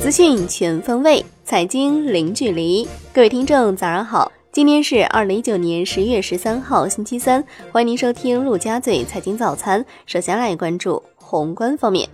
[0.00, 2.88] 资讯全方位，财经零距离。
[3.12, 4.32] 各位听众，早上好！
[4.50, 7.44] 今天是二零一九年十月十三号，星期三。
[7.70, 9.84] 欢迎您收听陆家嘴财经早餐。
[10.06, 12.08] 首先来关注宏观方面。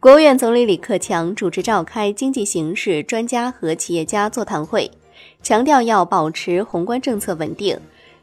[0.00, 4.90] 国务院总理李克强主持召开经济形势专家和企业家座谈会，
[5.42, 7.78] 强调要保持宏观政策稳定，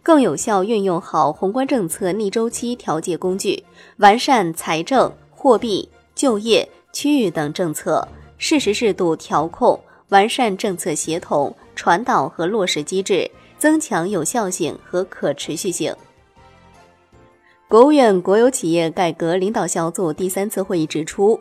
[0.08, 3.62] 更有效运用好宏观政策逆周期调节工具，
[3.98, 15.94] 完善财政、货币、就业、区域等政策，适时适度调控，完善政策协同、传导和落实机制，增强有效性和可持续性。
[17.67, 21.38] 国务院国有企业改革领导小组第三次会议指出。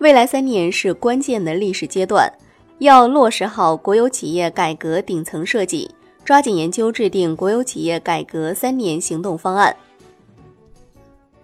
[0.00, 2.30] 未来三年是关键的历史阶段，
[2.76, 5.90] 要落实好国有企业改革顶层设计，
[6.24, 9.74] 抓紧研究制定国有企业改革三年行动方案。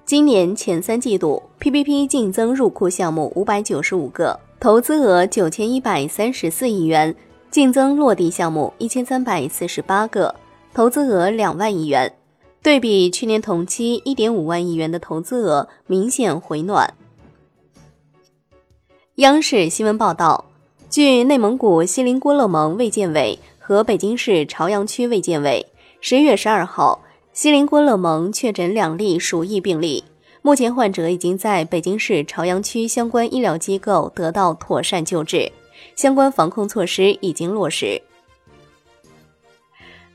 [0.05, 7.15] 今年前三季度，PPP 净增入库项目五百九十五个，投资额九千一百三十四亿元，
[7.51, 10.35] 净增落地项目一千三百四十八个，
[10.73, 12.15] 投资额两万亿元，
[12.63, 16.95] 对比去年同期一点五万亿元的投资额，明显回暖。
[19.17, 20.47] 央视新闻报道，
[20.89, 23.39] 据内蒙古锡林郭勒盟卫健委
[23.69, 25.67] 和北京市朝阳区卫健委，
[26.01, 27.03] 十月十二号，
[27.35, 30.03] 锡林郭勒盟确诊两例鼠疫病例，
[30.41, 35.53] 目前患者已经在北京市朝阳区相关医疗机构得到妥善救治，
[35.95, 38.01] 相关防控措施已经落实。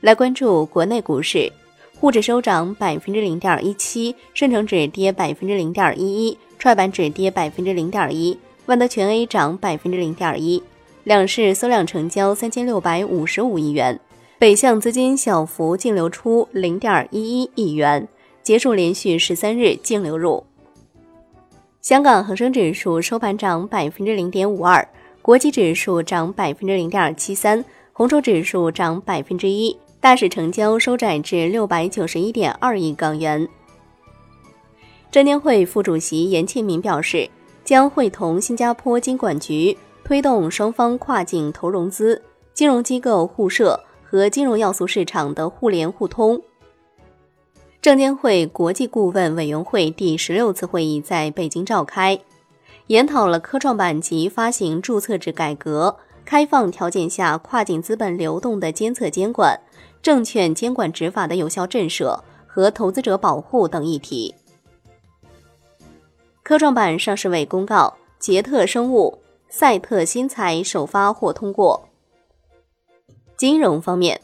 [0.00, 1.52] 来关注国内股市，
[2.00, 8.36] 沪指收涨百分之零点一七，深成指跌百分之零点一一，创业板指跌百分之零点一。
[8.66, 10.60] 万德全 A 涨百分之零点一，
[11.04, 14.00] 两市缩量成交三千六百五十五亿元，
[14.38, 18.08] 北向资金小幅净流出零点一一亿元，
[18.42, 20.42] 结束连续十三日净流入。
[21.82, 24.88] 香港恒生指数收盘涨百分之零点五二，
[25.20, 33.46] 国际指数涨百分之零点七三，红筹指数涨百分之一，大市成交收窄至六百九十一点二亿港元。
[35.10, 37.28] 证监会副主席严庆明表示。
[37.64, 39.74] 将会同新加坡金管局
[40.04, 42.22] 推动双方跨境投融资、
[42.52, 46.40] 金融机构互设和金融要素市场的互联互通。
[47.80, 52.20] 证监会国际顾问委员会第十六次会议在北京召开，
[52.88, 59.58] 研讨了科创板及发行注册制改革、开放条件下跨境资本流动的监测监管、
[60.02, 64.34] 证券监管执法的有效震慑和投资者保护等议题。
[66.42, 69.18] 科创板上市委公告，捷特生物、
[69.56, 71.88] 赛特新材首发或通过。
[73.36, 74.20] 金融方面，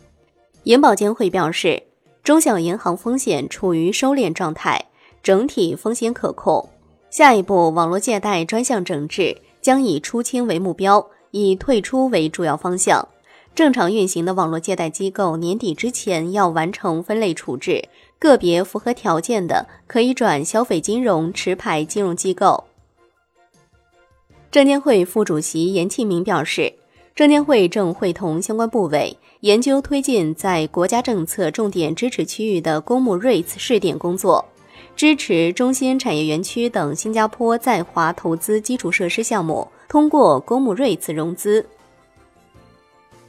[0.65, 1.85] 银保监会表示，
[2.25, 4.87] 中小银行风险处于收敛状态，
[5.23, 6.69] 整体风险可控。
[7.11, 13.07] 下一步，网络借贷专项整治将以出清为目标，以退出为主要方向。
[13.55, 17.89] 正常运行的网络借贷机构年底之前要完成分类处置。
[18.19, 22.65] 个别符合条件的，可以转消费金融持牌金融机构。
[24.51, 26.73] 证监会副主席严庆明表示，
[27.15, 34.45] 证监会正会同相关部委研究推进在国家政策重点支持区域的公募 REITs 试点工作，
[34.97, 41.65] 支持中心产业园区等新加坡在华投资基础设施项目通过公募 REITs 融资。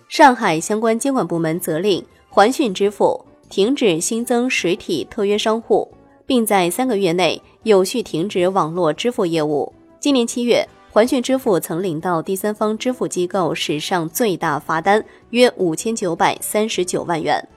[0.09, 3.25] 上海相关监管部门责令环讯支付。
[3.51, 5.85] 停止新增实体特约商户，
[6.25, 9.73] 并在三个月内有序停止网络支付业务。
[9.99, 17.47] 今年七月，环讯支付曾领到第三方支付机构史上最大罚单，约五千九百三十九万元。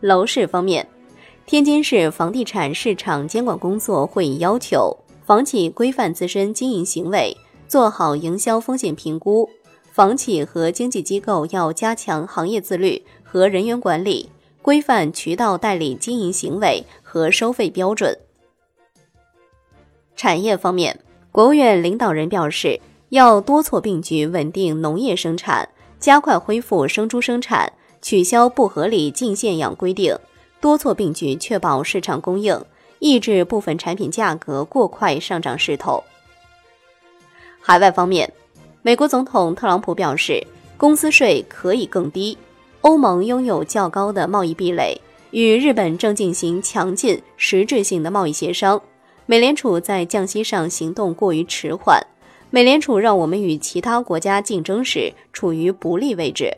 [0.00, 0.86] 楼市方面，
[1.44, 4.96] 天津市房地产市场监管工作会议要求，
[5.26, 7.36] 房企规范自身经营行为，
[7.68, 9.50] 做好营销风险评估。
[9.92, 14.30] 房企和经纪机构要加强行业自律和人员管理。
[14.62, 18.18] 规范渠道代理经营行为和收费标准。
[20.16, 20.98] 产业方面，
[21.34, 30.16] 国务院领导人表示，要多措并举稳定农业生产，加快恢复生猪生产，取消不合理进限养规定，
[30.60, 32.56] 多措并举确保市场供应，
[33.00, 36.04] 抑制部分产品价格过快上涨势头。
[37.60, 38.32] 海外方面，
[38.82, 40.40] 美国总统特朗普表示，
[40.76, 42.38] 公司税可以更低。
[42.82, 44.96] 欧盟拥有较高的贸易壁垒，
[45.32, 48.80] 与日本正进行强劲、实质性的贸易协商。
[49.26, 51.98] 美联储在降息上行动过于迟缓，
[52.50, 56.54] 美联储让我们与其他国家竞争时处于不利位置。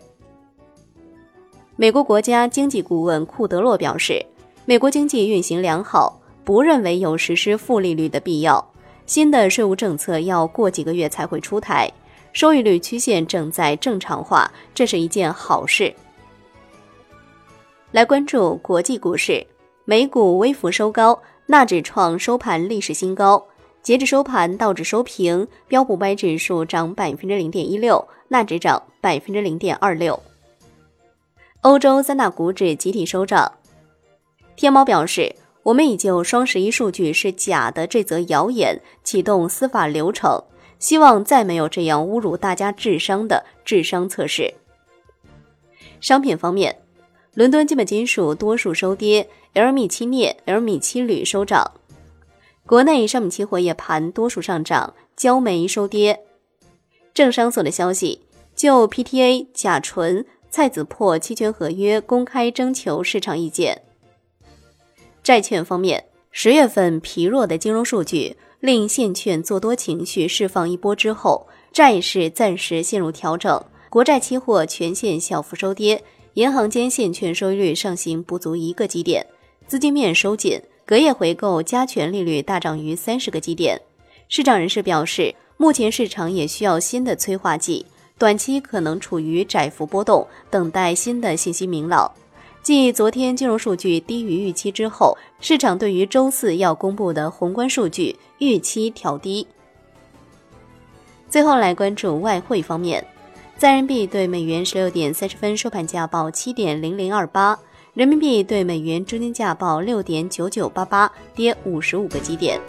[1.76, 4.24] 美国国家经济顾问库德洛表示，
[4.64, 8.72] 美国经济运行良好，不认为有实施负利率的必要。
[9.04, 11.88] 新的税务政策要过几个月才会出台，
[12.32, 15.94] 收益率曲线正在正常化，这是一件好事。
[17.92, 19.46] 来关注国际股市，
[19.84, 23.46] 美股微幅收高，纳指创收盘历史新高。
[23.82, 30.20] 截至收盘，道指收平，标普百指数涨百分之零点一六，纳指涨百分之零点二六。
[31.60, 33.52] 欧洲三大股指集体收涨。
[34.56, 40.42] 天猫表示，我们已就双十一数据是假的这则谣言启动司法流程，
[40.80, 44.52] 希望再没有这样侮辱大家智商的智商测试。
[46.00, 46.76] 商品方面，
[47.36, 51.70] 伦敦基本金属多数收跌，LME 镍、LME 铝收涨。
[52.64, 56.18] 国内商品期货夜盘多数上涨，焦煤收跌。
[57.12, 58.22] 政商所的消息，
[58.54, 63.82] 就 PTA、甲醇、菜籽粕期权合约公开征求市场意见。
[65.22, 76.02] 债券方面，十月份疲弱的金融数据令现券做多情绪释放一波之后，债市暂时陷入调整，国债期货全线小幅收跌，
[76.36, 79.26] 银行间现券收益率上行不足一个基点，
[79.66, 80.60] 资金面收紧。
[80.84, 83.80] 隔夜回购加权利率大涨逾三十个基点，
[84.28, 87.86] 市场人士表示，目前市场也需要新的催化剂，
[88.18, 92.12] 短期可能处于窄幅波动，等待新的信息明朗。
[92.62, 99.46] 继昨天金融数据低于预期之后，市场对于周四要公布的宏观数据预期调低。
[101.30, 103.02] 最后来关注外汇方面，
[103.58, 107.58] 在人民币对美元十六点三十分收盘价报七点零零二八。
[107.94, 112.60] 人民币对美元中间价报六点九九八八，跌五十五个基点。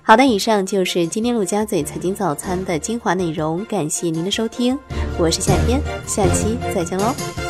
[0.00, 4.78] 好的，以上就是今天陆家嘴财经早餐的精华内容，感谢您的收听，
[5.18, 7.43] 我是夏天，下期再见喽。